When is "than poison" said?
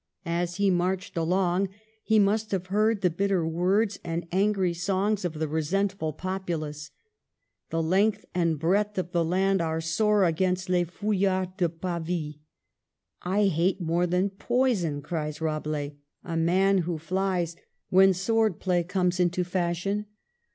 14.07-15.03